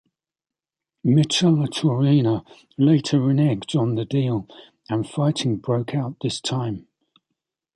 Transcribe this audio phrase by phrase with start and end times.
[1.05, 2.43] Micheltorena
[2.75, 4.47] later reneged on the deal
[4.89, 6.87] and fighting broke out this time.